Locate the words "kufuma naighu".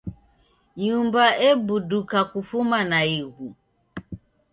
2.31-3.47